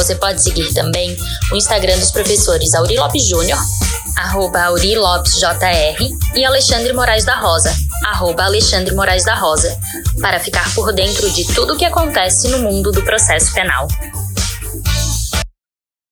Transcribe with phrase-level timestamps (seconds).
[0.00, 1.14] Você pode seguir também
[1.52, 3.58] o Instagram dos professores Auri Lopes Júnior,
[4.16, 7.70] arroba Auri Lopes JR, e Alexandre Moraes da Rosa,
[8.06, 9.78] arroba Alexandre Moraes da Rosa,
[10.18, 13.86] para ficar por dentro de tudo o que acontece no mundo do processo penal.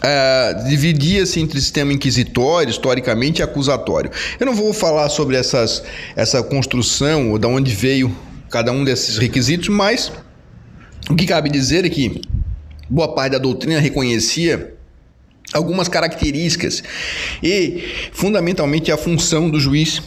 [0.00, 4.10] Uh, dividia-se entre sistema inquisitório, historicamente, e acusatório.
[4.38, 5.82] Eu não vou falar sobre essas,
[6.16, 8.16] essa construção ou de onde veio
[8.48, 10.10] cada um desses requisitos, mas
[11.10, 12.22] o que cabe dizer é que
[12.90, 14.74] boa parte da doutrina reconhecia
[15.52, 16.82] algumas características
[17.42, 20.02] e, fundamentalmente, a função do juiz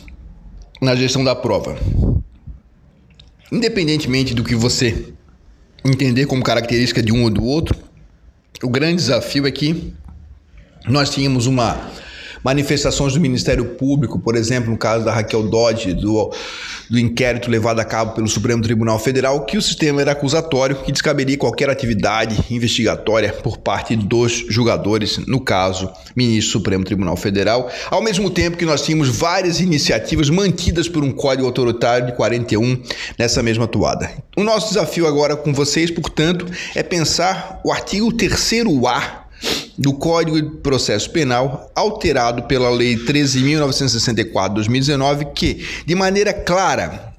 [0.82, 1.78] na gestão da prova.
[3.52, 5.14] Independentemente do que você
[5.86, 7.78] entender como característica de um ou do outro,
[8.62, 9.94] o grande desafio é que
[10.88, 11.90] nós tínhamos uma
[12.44, 16.32] manifestações do Ministério Público, por exemplo, no caso da Raquel Dodge, do,
[16.90, 20.92] do inquérito levado a cabo pelo Supremo Tribunal Federal, que o sistema era acusatório que
[20.92, 27.72] descaberia qualquer atividade investigatória por parte dos julgadores, no caso, ministro do Supremo Tribunal Federal,
[27.90, 32.82] ao mesmo tempo que nós tínhamos várias iniciativas mantidas por um código autoritário de 41
[33.18, 34.12] nessa mesma toada.
[34.36, 39.23] O nosso desafio agora com vocês, portanto, é pensar o artigo 3A
[39.78, 47.14] do Código de Processo Penal, alterado pela Lei 13.964 de 2019, que, de maneira clara,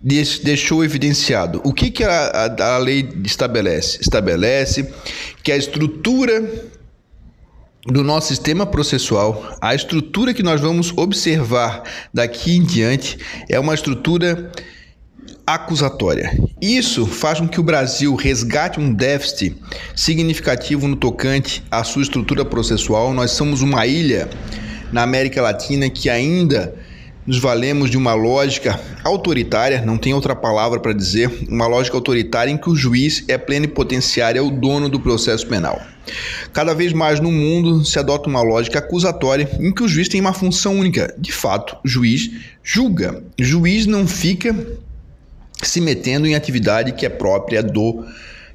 [0.00, 3.98] deixou evidenciado o que, que a, a, a lei estabelece.
[4.00, 4.88] Estabelece
[5.42, 6.42] que a estrutura
[7.84, 11.82] do nosso sistema processual, a estrutura que nós vamos observar
[12.12, 14.50] daqui em diante é uma estrutura
[15.46, 16.36] acusatória.
[16.60, 19.56] Isso faz com que o Brasil resgate um déficit
[19.94, 23.14] significativo no tocante à sua estrutura processual.
[23.14, 24.28] Nós somos uma ilha
[24.92, 26.74] na América Latina que ainda
[27.26, 32.50] nos valemos de uma lógica autoritária, não tem outra palavra para dizer, uma lógica autoritária
[32.50, 35.80] em que o juiz é plenipotenciário, é o dono do processo penal.
[36.52, 40.20] Cada vez mais no mundo se adota uma lógica acusatória em que o juiz tem
[40.20, 41.12] uma função única.
[41.18, 42.30] De fato, o juiz
[42.62, 43.22] julga.
[43.40, 44.54] O juiz não fica
[45.68, 48.04] se metendo em atividade que é própria do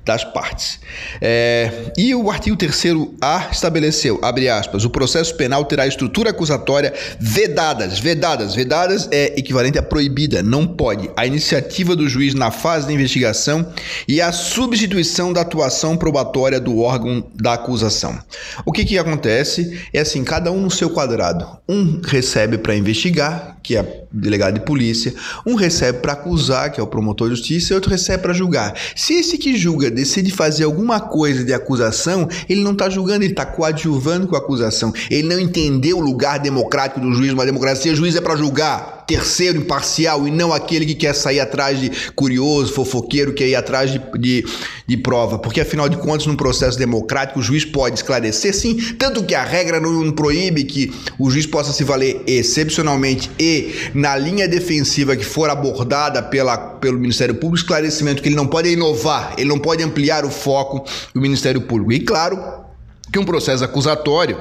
[0.04, 0.80] das partes.
[1.22, 8.00] É, e o artigo 3A estabeleceu, abre aspas, o processo penal terá estrutura acusatória vedadas,
[8.00, 12.94] vedadas, vedadas é equivalente a proibida, não pode, a iniciativa do juiz na fase da
[12.94, 13.72] investigação
[14.08, 18.18] e a substituição da atuação probatória do órgão da acusação.
[18.66, 21.48] O que que acontece é assim, cada um no seu quadrado.
[21.70, 25.14] Um recebe para investigar, que é delegado de polícia,
[25.46, 28.74] um recebe para acusar, que é o promotor de justiça, e outro recebe para julgar.
[28.96, 33.34] Se esse que julga decide fazer alguma coisa de acusação, ele não está julgando, ele
[33.34, 34.94] está coadjuvando com a acusação.
[35.10, 39.01] Ele não entendeu o lugar democrático do juiz, uma democracia, o juiz é para julgar
[39.12, 43.56] terceiro imparcial e não aquele que quer sair atrás de curioso, fofoqueiro, que quer ir
[43.56, 44.46] atrás de, de,
[44.88, 45.38] de, prova.
[45.38, 49.44] Porque, afinal de contas, num processo democrático, o juiz pode esclarecer, sim, tanto que a
[49.44, 55.26] regra não proíbe que o juiz possa se valer excepcionalmente e na linha defensiva que
[55.26, 59.84] for abordada pela, pelo Ministério Público, esclarecimento que ele não pode inovar, ele não pode
[59.84, 61.92] ampliar o foco do Ministério Público.
[61.92, 62.40] E, claro,
[63.12, 64.38] que um processo acusatório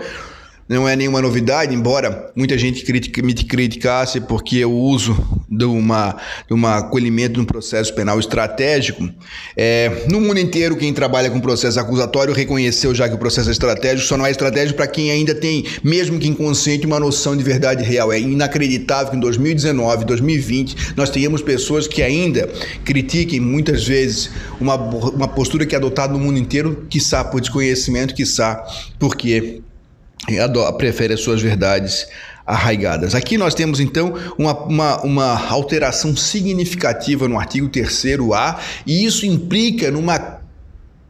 [0.70, 5.16] não é nenhuma novidade, embora muita gente critica, me criticasse porque eu uso
[5.50, 9.10] de uma, de uma acolhimento de um processo penal estratégico.
[9.56, 13.52] É, no mundo inteiro, quem trabalha com processo acusatório reconheceu já que o processo é
[13.52, 17.42] estratégico, só não é estratégico para quem ainda tem, mesmo que inconsciente, uma noção de
[17.42, 18.12] verdade real.
[18.12, 22.48] É inacreditável que em 2019, 2020, nós tenhamos pessoas que ainda
[22.84, 24.30] critiquem muitas vezes
[24.60, 28.64] uma, uma postura que é adotada no mundo inteiro, quiçá por desconhecimento, quiçá
[29.00, 29.62] porque
[30.76, 32.06] prefere as suas verdades
[32.46, 33.14] arraigadas.
[33.14, 39.90] Aqui nós temos então uma, uma, uma alteração significativa no artigo 3A e isso implica
[39.90, 40.40] numa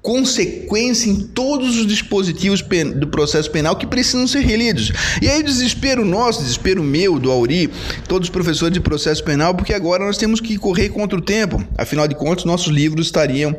[0.02, 2.64] consequência em todos os dispositivos
[2.96, 4.92] do processo penal que precisam ser relidos.
[5.20, 7.70] E aí o desespero nosso, desespero meu, do Auri,
[8.08, 11.62] todos os professores de processo penal, porque agora nós temos que correr contra o tempo.
[11.76, 13.54] Afinal de contas, nossos livros estariam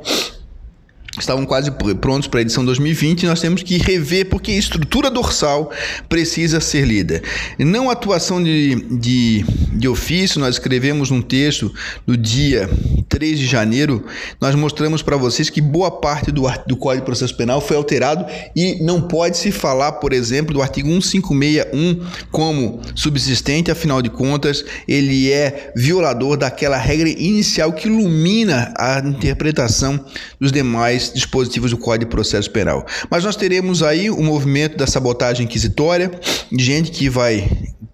[1.23, 5.09] estavam quase prontos para a edição 2020 e nós temos que rever porque a estrutura
[5.09, 5.71] dorsal
[6.09, 7.21] precisa ser lida.
[7.57, 11.73] Não atuação de, de, de ofício, nós escrevemos um texto
[12.05, 12.69] no dia
[13.09, 14.05] 3 de janeiro,
[14.39, 18.25] nós mostramos para vocês que boa parte do, do Código de Processo Penal foi alterado
[18.55, 24.63] e não pode se falar, por exemplo, do artigo 1561 como subsistente, afinal de contas,
[24.87, 30.03] ele é violador daquela regra inicial que ilumina a interpretação
[30.39, 32.85] dos demais dispositivos do Código de Processo Penal.
[33.09, 36.11] Mas nós teremos aí o movimento da sabotagem inquisitória,
[36.51, 37.49] gente que vai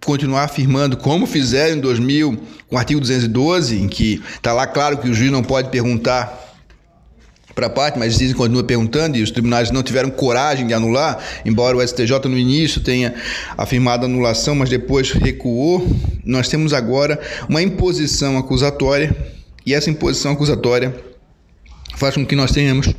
[0.06, 2.38] continuar afirmando, como fizeram em 2000,
[2.68, 6.46] com o artigo 212, em que está lá claro que o juiz não pode perguntar
[7.58, 11.18] para a parte, mas dizem continua perguntando e os tribunais não tiveram coragem de anular,
[11.44, 13.16] embora o STJ no início tenha
[13.58, 15.86] afirmado a anulação, mas depois recuou.
[16.24, 19.16] Nós temos agora uma imposição acusatória
[19.66, 20.96] e essa imposição acusatória
[21.96, 22.94] faz com que nós tenhamos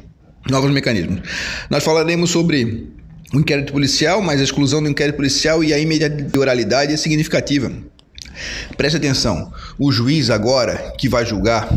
[0.50, 1.20] novos mecanismos.
[1.70, 2.88] Nós falaremos sobre
[3.32, 7.70] o inquérito policial, mas a exclusão do inquérito policial e a imediatorialidade é significativa.
[8.76, 11.68] Preste atenção, o juiz agora que vai julgar,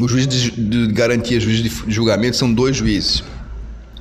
[0.00, 3.22] o juiz de garantia, o juiz de julgamento são dois juízes.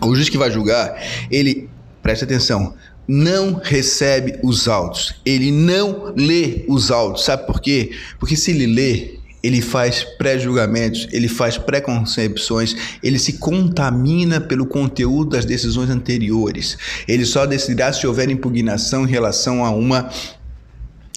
[0.01, 0.95] O juiz que vai julgar,
[1.29, 1.69] ele,
[2.01, 2.73] preste atenção,
[3.07, 5.15] não recebe os autos.
[5.25, 7.25] Ele não lê os autos.
[7.25, 7.91] Sabe por quê?
[8.17, 15.31] Porque se ele lê, ele faz pré-julgamentos, ele faz pré-concepções, ele se contamina pelo conteúdo
[15.31, 16.77] das decisões anteriores.
[17.07, 20.09] Ele só decidirá se houver impugnação em relação a uma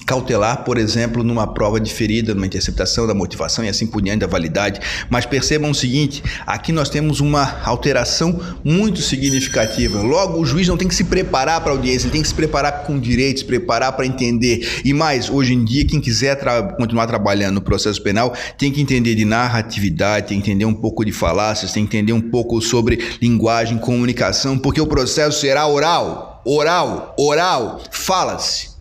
[0.05, 4.27] cautelar, por exemplo, numa prova diferida, numa interceptação da motivação e assim por diante da
[4.27, 4.81] validade.
[5.11, 10.01] Mas percebam o seguinte: aqui nós temos uma alteração muito significativa.
[10.01, 12.35] Logo, o juiz não tem que se preparar para a audiência, ele tem que se
[12.35, 14.81] preparar com direitos, preparar para entender.
[14.85, 18.81] E mais, hoje em dia, quem quiser tra continuar trabalhando no processo penal tem que
[18.81, 22.61] entender de narratividade, tem que entender um pouco de falácias, tem que entender um pouco
[22.61, 28.74] sobre linguagem, comunicação, porque o processo será oral, oral, oral, fala-se.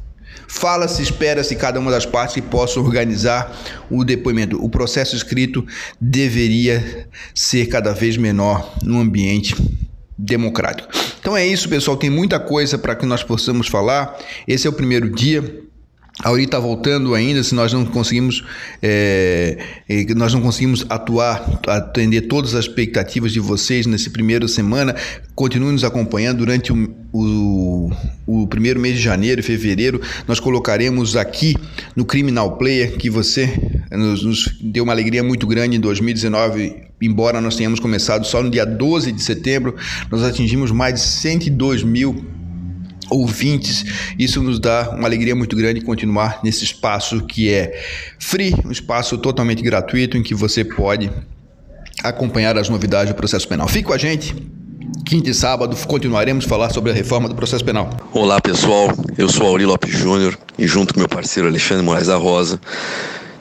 [0.56, 3.52] Fala-se, espera-se cada uma das partes que possa organizar
[3.90, 4.64] o depoimento.
[4.64, 5.66] O processo escrito
[6.00, 9.56] deveria ser cada vez menor no ambiente
[10.16, 10.88] democrático.
[11.20, 11.98] Então é isso, pessoal.
[11.98, 14.16] Tem muita coisa para que nós possamos falar.
[14.48, 15.64] Esse é o primeiro dia.
[16.22, 18.44] A está voltando ainda, se nós não conseguimos,
[18.84, 19.58] é,
[20.16, 24.96] nós não conseguimos atuar, atender todas as expectativas de vocês nesse primeiro semana,
[25.34, 27.92] continue nos acompanhando durante o, o,
[28.28, 30.00] o, primeiro mês de janeiro e fevereiro.
[30.28, 31.56] Nós colocaremos aqui
[31.96, 33.52] no Criminal Player, que você
[33.92, 38.52] nos, nos deu uma alegria muito grande em 2019, embora nós tenhamos começado só no
[38.52, 39.76] dia 12 de setembro,
[40.12, 42.24] nós atingimos mais de 102 mil
[43.10, 43.86] ouvintes.
[44.18, 47.80] Isso nos dá uma alegria muito grande continuar nesse espaço que é
[48.20, 51.12] free, um espaço totalmente gratuito em que você pode
[52.04, 53.68] acompanhar as novidades do processo penal.
[53.68, 54.36] Fique com a gente.
[55.06, 57.90] Quinta e sábado continuaremos a falar sobre a reforma do processo penal.
[58.12, 62.16] Olá pessoal, eu sou Auri Lopes Júnior e junto com meu parceiro Alexandre Moraes da
[62.16, 62.60] Rosa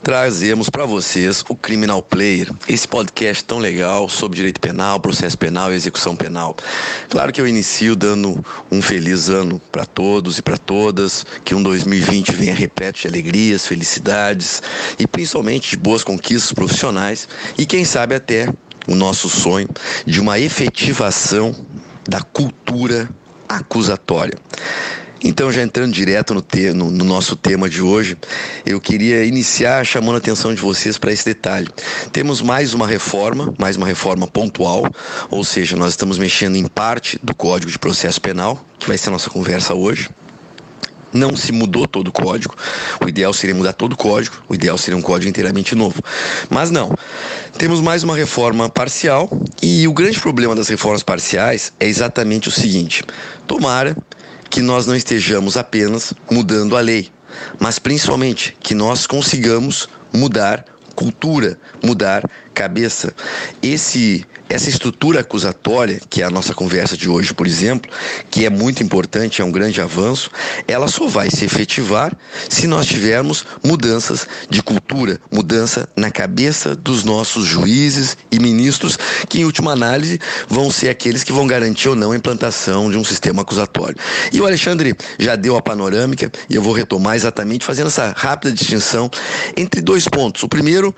[0.03, 5.73] trazemos para vocês o Criminal Player, esse podcast tão legal sobre direito penal, processo penal
[5.73, 6.57] e execução penal.
[7.09, 11.63] Claro que eu inicio dando um feliz ano para todos e para todas, que um
[11.63, 14.61] 2020 venha repleto de alegrias, felicidades
[14.99, 18.53] e principalmente de boas conquistas profissionais e quem sabe até
[18.89, 19.69] o nosso sonho
[20.05, 21.55] de uma efetivação
[22.09, 23.09] da cultura
[23.49, 24.37] acusatória.
[25.25, 28.19] Então, já entrando direto no, te, no, no, nosso tema de hoje,
[28.67, 31.69] eu queria iniciar chamando a atenção de vocês para esse detalhe.
[32.13, 34.85] Temos mais uma reforma, mais uma reforma pontual,
[35.31, 39.11] ou seja, nós estamos mexendo em parte do Código de Processo Penal, que vai ser
[39.11, 40.09] a nossa conversa hoje.
[41.13, 42.57] Não se mudou todo o código.
[42.99, 44.43] O ideal seria mudar todo o código.
[44.49, 46.01] O ideal seria um código inteiramente novo.
[46.49, 46.97] Mas não.
[47.59, 49.29] Temos mais uma reforma parcial.
[49.61, 53.05] E o grande problema das reformas parciais é exatamente o seguinte:
[53.47, 53.95] tomara
[54.53, 57.09] que nós não estejamos apenas mudando a lei,
[57.59, 63.15] mas principalmente que nós consigamos mudar cultura, mudar cabeça.
[63.63, 67.91] Esse essa estrutura acusatória, que é a nossa conversa de hoje, por exemplo,
[68.31, 70.31] que é muito importante, é um grande avanço,
[70.69, 72.17] ela só vai se efetivar
[72.49, 79.41] se nós tivermos mudanças de cultura, mudança na cabeça dos nossos juízes e ministros, que
[79.41, 83.05] em última análise vão ser aqueles que vão garantir ou não a implantação de um
[83.05, 83.97] sistema acusatório.
[84.33, 88.53] E o Alexandre já deu a panorâmica e eu vou retomar exatamente fazendo essa rápida
[88.53, 89.11] distinção
[89.57, 90.43] entre dois pontos.
[90.43, 90.95] O primeiro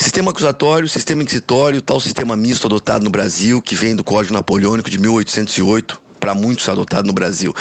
[0.00, 4.88] Sistema acusatório, sistema inquisitório, tal sistema misto adotado no Brasil, que vem do Código Napoleônico
[4.88, 7.54] de 1808, para muitos adotado no Brasil.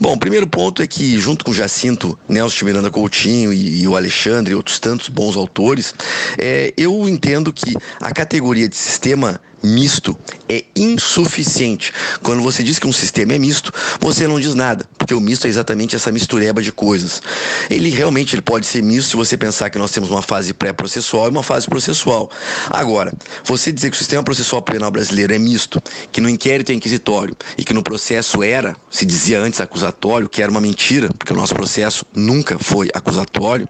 [0.00, 3.96] Bom, o primeiro ponto é que, junto com Jacinto, Nelson Miranda Coutinho e, e o
[3.96, 5.94] Alexandre e outros tantos bons autores,
[6.36, 10.16] é, eu entendo que a categoria de sistema misto
[10.48, 11.92] é insuficiente.
[12.22, 15.46] Quando você diz que um sistema é misto, você não diz nada, porque o misto
[15.46, 17.22] é exatamente essa mistureba de coisas.
[17.70, 21.26] Ele realmente ele pode ser misto se você pensar que nós temos uma fase pré-processual
[21.26, 22.30] e uma fase processual.
[22.68, 23.12] Agora,
[23.44, 27.36] você dizer que o sistema processual penal brasileiro é misto, que no inquérito é inquisitório
[27.56, 31.36] e que no processo era, se dizia antes acusatório, que era uma mentira, porque o
[31.36, 33.68] nosso processo nunca foi acusatório,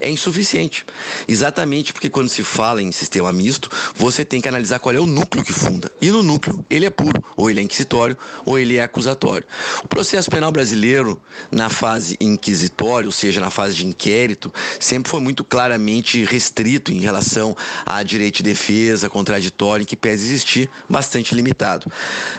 [0.00, 0.84] é insuficiente.
[1.26, 5.06] Exatamente porque quando se fala em sistema misto, você tem que analisar qual é o
[5.06, 5.90] núcleo núcleo que funda.
[6.00, 9.46] E no núcleo, ele é puro, ou ele é inquisitório, ou ele é acusatório.
[9.84, 15.20] O processo penal brasileiro, na fase inquisitória, ou seja, na fase de inquérito, sempre foi
[15.20, 17.56] muito claramente restrito em relação
[17.86, 21.90] a direito de defesa, contraditório, que pese existir, bastante limitado.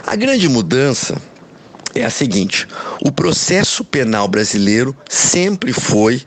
[0.06, 1.16] A grande mudança
[1.96, 2.68] é a seguinte:
[3.02, 6.22] o processo penal brasileiro sempre foi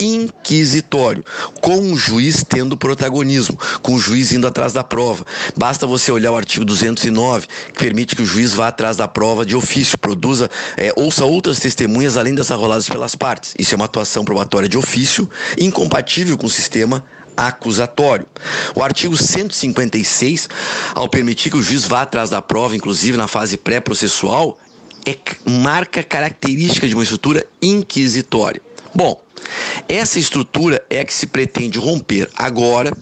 [0.00, 1.24] inquisitório,
[1.60, 5.24] com o juiz tendo protagonismo, com o juiz indo atrás da prova.
[5.56, 9.44] Basta você olhar o artigo 209, que permite que o juiz vá atrás da prova
[9.44, 13.54] de ofício, produza, é, ouça outras testemunhas além das arroladas pelas partes.
[13.58, 15.28] Isso é uma atuação probatória de ofício,
[15.58, 17.04] incompatível com o sistema
[17.36, 18.26] acusatório.
[18.74, 20.48] O artigo 156,
[20.94, 24.58] ao permitir que o juiz vá atrás da prova, inclusive na fase pré-processual,
[25.06, 25.16] é
[25.48, 28.60] marca característica de uma estrutura inquisitória.
[28.94, 29.22] Bom,
[29.88, 32.92] essa estrutura é que se pretende romper agora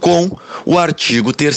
[0.00, 0.30] com
[0.64, 1.56] o artigo 3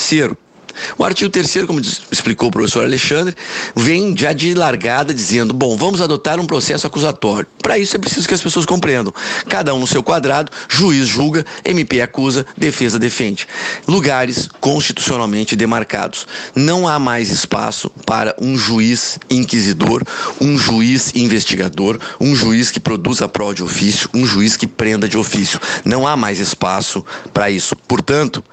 [0.97, 1.81] o artigo 3 como
[2.11, 3.35] explicou o professor Alexandre,
[3.75, 7.47] vem já de largada dizendo: bom, vamos adotar um processo acusatório.
[7.61, 9.13] Para isso é preciso que as pessoas compreendam.
[9.47, 13.47] Cada um no seu quadrado, juiz julga, MP acusa, defesa defende.
[13.87, 16.27] Lugares constitucionalmente demarcados.
[16.55, 20.03] Não há mais espaço para um juiz inquisidor,
[20.39, 25.17] um juiz investigador, um juiz que produza prova de ofício, um juiz que prenda de
[25.17, 25.59] ofício.
[25.85, 27.75] Não há mais espaço para isso.
[27.75, 28.43] Portanto,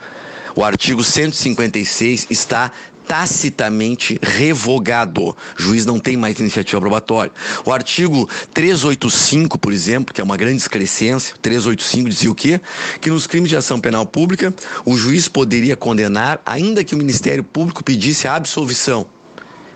[0.56, 2.72] o artigo 156 está
[3.06, 5.28] tacitamente revogado.
[5.28, 7.30] O juiz não tem mais iniciativa probatória.
[7.64, 12.60] O artigo 385, por exemplo, que é uma grande excrescência, 385 dizia o quê?
[13.00, 14.52] Que nos crimes de ação penal pública,
[14.84, 19.06] o juiz poderia condenar, ainda que o Ministério Público pedisse a absolvição.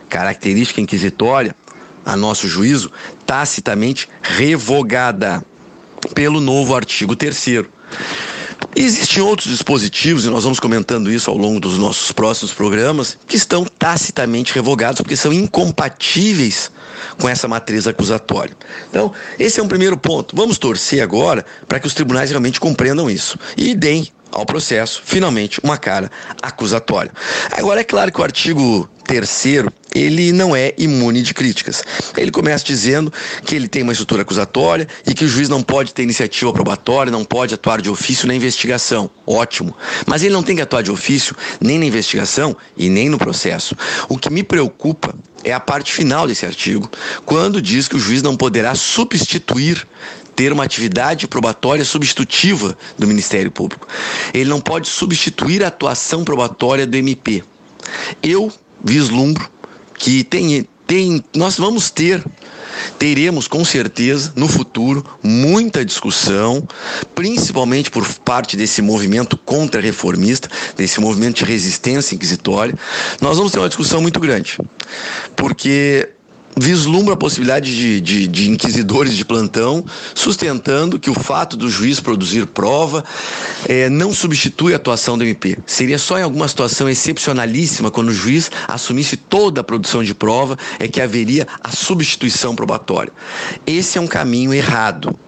[0.08, 1.54] Característica inquisitória,
[2.04, 2.90] a nosso juízo,
[3.26, 5.44] tacitamente revogada
[6.14, 7.36] pelo novo artigo 3
[8.84, 13.36] existem outros dispositivos, e nós vamos comentando isso ao longo dos nossos próximos programas, que
[13.36, 16.70] estão tacitamente revogados porque são incompatíveis
[17.18, 18.56] com essa matriz acusatória.
[18.88, 20.34] Então, esse é um primeiro ponto.
[20.34, 25.60] Vamos torcer agora para que os tribunais realmente compreendam isso e deem ao processo, finalmente,
[25.62, 26.10] uma cara
[26.40, 27.10] acusatória.
[27.50, 31.82] Agora, é claro que o artigo terceiro, ele não é imune de críticas.
[32.16, 33.12] Ele começa dizendo
[33.44, 37.10] que ele tem uma estrutura acusatória e que o juiz não pode ter iniciativa probatória,
[37.10, 39.10] não pode atuar de ofício na investigação.
[39.26, 39.76] Ótimo.
[40.06, 43.76] Mas ele não tem que atuar de ofício nem na investigação e nem no processo.
[44.08, 46.90] O que me preocupa é a parte final desse artigo,
[47.24, 49.86] quando diz que o juiz não poderá substituir
[50.36, 53.86] ter uma atividade probatória substitutiva do Ministério Público.
[54.32, 57.44] Ele não pode substituir a atuação probatória do MP.
[58.22, 58.50] Eu
[58.82, 59.50] vislumbro
[60.00, 62.24] que tem, tem, nós vamos ter,
[62.98, 66.66] teremos com certeza no futuro muita discussão,
[67.14, 72.74] principalmente por parte desse movimento contra-reformista, desse movimento de resistência inquisitória.
[73.20, 74.56] Nós vamos ter uma discussão muito grande,
[75.36, 76.08] porque
[76.60, 79.82] vislumbra a possibilidade de, de, de, inquisidores de plantão,
[80.14, 83.02] sustentando que o fato do juiz produzir prova
[83.66, 85.56] é, não substitui a atuação do MP.
[85.64, 90.56] Seria só em alguma situação excepcionalíssima, quando o juiz assumisse toda a produção de prova,
[90.78, 93.12] é que haveria a substituição probatória.
[93.66, 95.18] Esse é um caminho errado.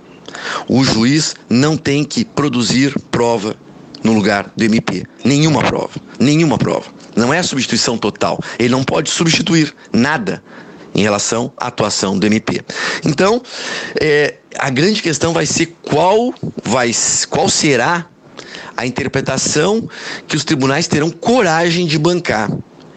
[0.69, 3.57] O juiz não tem que produzir prova
[4.05, 5.05] no lugar do MP.
[5.25, 5.93] Nenhuma prova.
[6.19, 6.87] Nenhuma prova.
[7.17, 8.39] Não é substituição total.
[8.59, 10.43] Ele não pode substituir nada
[10.95, 12.63] em relação à atuação do MP.
[13.05, 13.43] Então,
[14.01, 16.91] é, a grande questão vai ser qual, vai,
[17.29, 18.07] qual será
[18.77, 19.89] a interpretação
[20.27, 22.51] que os tribunais terão coragem de bancar.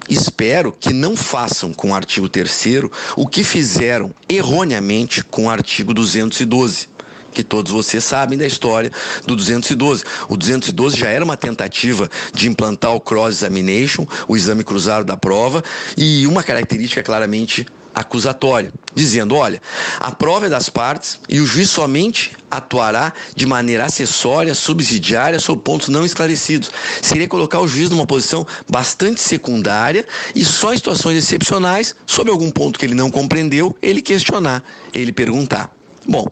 [0.07, 2.83] Espero que não façam com o artigo 3
[3.15, 6.95] o que fizeram erroneamente com o artigo 212
[7.35, 8.89] que todos vocês sabem da história
[9.27, 10.05] do 212.
[10.29, 15.17] O 212 já era uma tentativa de implantar o cross examination, o exame cruzado da
[15.17, 15.61] prova,
[15.97, 19.61] e uma característica claramente acusatória, dizendo: olha,
[19.99, 25.61] a prova é das partes e o juiz somente atuará de maneira acessória, subsidiária, sob
[25.61, 26.69] pontos não esclarecidos.
[27.01, 32.51] Seria colocar o juiz numa posição bastante secundária e só em situações excepcionais, sob algum
[32.51, 34.61] ponto que ele não compreendeu, ele questionar,
[34.93, 35.73] ele perguntar.
[36.07, 36.27] Bom,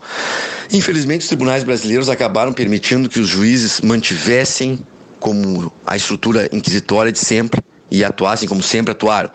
[0.71, 4.85] infelizmente os tribunais brasileiros acabaram permitindo que os juízes mantivessem
[5.19, 9.31] como a estrutura inquisitória de sempre e atuassem como sempre atuaram.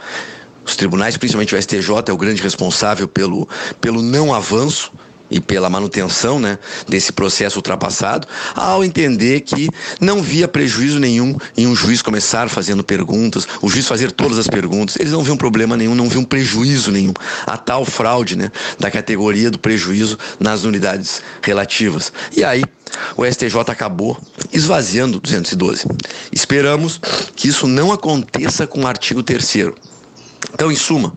[0.69, 3.49] Os tribunais, principalmente o STJ, é o grande responsável pelo,
[3.81, 4.93] pelo não avanço
[5.31, 11.67] e pela manutenção né, desse processo ultrapassado, ao entender que não via prejuízo nenhum em
[11.67, 15.75] um juiz começar fazendo perguntas, o juiz fazer todas as perguntas, eles não viam problema
[15.75, 17.15] nenhum, não viam prejuízo nenhum.
[17.47, 22.13] A tal fraude né, da categoria do prejuízo nas unidades relativas.
[22.37, 22.63] E aí,
[23.17, 24.21] o STJ acabou
[24.53, 25.87] esvaziando o 212.
[26.31, 27.01] Esperamos
[27.35, 29.45] que isso não aconteça com o artigo 3
[30.53, 31.13] então, em suma,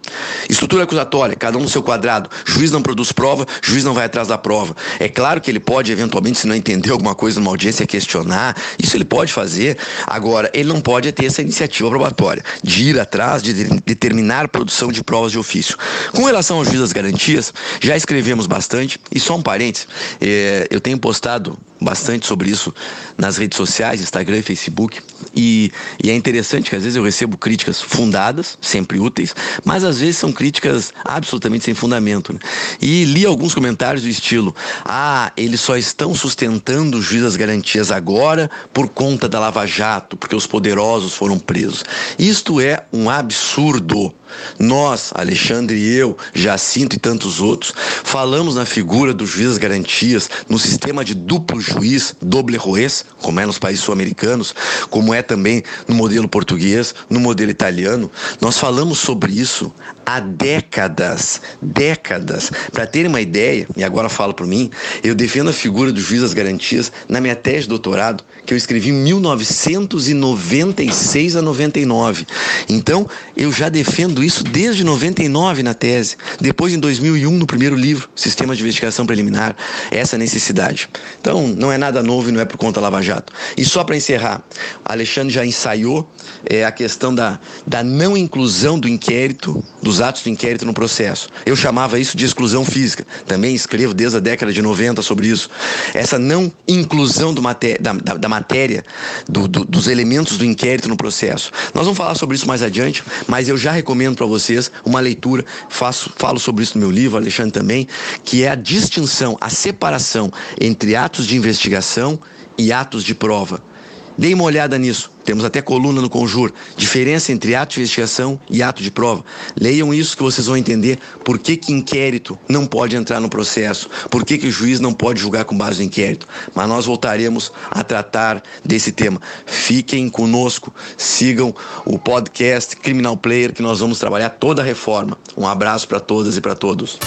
[0.49, 4.27] estrutura acusatória, cada um no seu quadrado, juiz não produz prova, juiz não vai atrás
[4.27, 4.75] da prova.
[4.99, 8.95] É claro que ele pode, eventualmente, se não entender alguma coisa numa audiência, questionar, isso
[8.95, 9.77] ele pode fazer.
[10.05, 13.53] Agora, ele não pode ter essa iniciativa probatória de ir atrás, de
[13.85, 15.77] determinar produção de provas de ofício.
[16.11, 19.87] Com relação ao juiz das garantias, já escrevemos bastante, e só um parênteses,
[20.19, 22.73] é, eu tenho postado bastante sobre isso
[23.17, 25.01] nas redes sociais, Instagram e Facebook,
[25.35, 25.71] e,
[26.03, 29.35] e é interessante que às vezes eu recebo críticas fundadas, sempre úteis,
[29.65, 32.33] mas às vezes são críticas absolutamente sem fundamento.
[32.33, 32.39] Né?
[32.81, 37.91] E li alguns comentários do estilo: ah, eles só estão sustentando o juiz das garantias
[37.91, 41.83] agora por conta da Lava Jato, porque os poderosos foram presos.
[42.19, 44.13] Isto é um absurdo.
[44.59, 50.29] Nós, Alexandre e eu, Jacinto e tantos outros, falamos na figura do juiz das garantias,
[50.49, 54.53] no sistema de duplo juiz, doble juez, como é nos países sul-americanos,
[54.89, 58.11] como é também no modelo português, no modelo italiano.
[58.39, 59.73] Nós falamos sobre isso
[60.05, 62.51] há décadas, décadas.
[62.71, 64.69] Para terem uma ideia, e agora falo por mim,
[65.03, 68.57] eu defendo a figura do juiz das garantias na minha tese de doutorado, que eu
[68.57, 72.27] escrevi em 1996 a 99.
[72.67, 78.09] Então, eu já defendo isso desde 99 na tese, depois em 2001 no primeiro livro,
[78.15, 79.55] Sistema de Investigação Preliminar,
[79.89, 80.89] essa necessidade.
[81.19, 83.33] Então, não é nada novo e não é por conta Lava Jato.
[83.57, 84.43] E só para encerrar,
[84.85, 86.09] Alexandre já ensaiou
[86.49, 91.29] é, a questão da, da não inclusão do inquérito, dos atos do inquérito no processo.
[91.45, 93.05] Eu chamava isso de exclusão física.
[93.25, 95.49] Também escrevo desde a década de 90 sobre isso.
[95.93, 98.83] Essa não inclusão maté da, da, da, matéria,
[99.27, 101.51] do, do, dos elementos do inquérito no processo.
[101.73, 105.45] Nós vamos falar sobre isso mais adiante, mas eu já recomendo para vocês uma leitura,
[105.69, 107.87] faço, falo sobre isso no meu livro, Alexandre também,
[108.23, 112.19] que é a distinção, a separação entre atos de investigação
[112.57, 113.70] e atos de prova.
[114.17, 115.11] Deem uma olhada nisso.
[115.23, 116.51] Temos até coluna no Conjur.
[116.75, 119.23] Diferença entre ato de investigação e ato de prova.
[119.59, 123.89] Leiam isso que vocês vão entender por que, que inquérito não pode entrar no processo,
[124.09, 126.27] por que, que o juiz não pode julgar com base no inquérito.
[126.53, 129.21] Mas nós voltaremos a tratar desse tema.
[129.45, 131.53] Fiquem conosco, sigam
[131.85, 135.17] o podcast Criminal Player que nós vamos trabalhar toda a reforma.
[135.37, 136.99] Um abraço para todas e para todos.